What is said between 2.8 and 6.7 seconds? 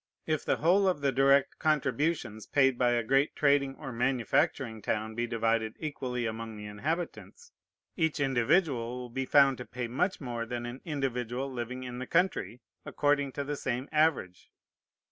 a great trading or manufacturing town be divided equally among the